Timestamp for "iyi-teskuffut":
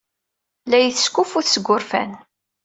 0.79-1.47